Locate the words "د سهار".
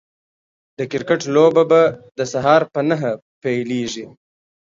2.17-2.61